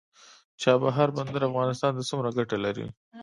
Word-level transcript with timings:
چابهار 0.61 1.09
بندر 1.15 1.41
افغانستان 1.49 1.91
ته 1.97 2.03
څومره 2.09 2.29
ګټه 2.37 2.57
لري؟ 2.65 2.85